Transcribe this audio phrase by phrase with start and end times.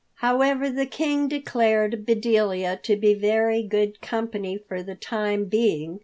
[0.15, 5.99] However, the King declared Bedelia to be very good company for the time being.